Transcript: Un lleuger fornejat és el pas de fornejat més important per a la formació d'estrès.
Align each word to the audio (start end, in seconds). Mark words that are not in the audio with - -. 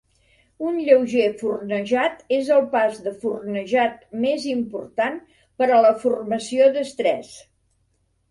Un 0.67 0.77
lleuger 0.85 1.27
fornejat 1.41 2.23
és 2.37 2.49
el 2.55 2.63
pas 2.71 2.95
de 3.07 3.11
fornejat 3.25 4.01
més 4.23 4.47
important 4.53 5.19
per 5.61 5.67
a 5.77 5.83
la 5.87 5.91
formació 6.05 6.73
d'estrès. 6.79 7.31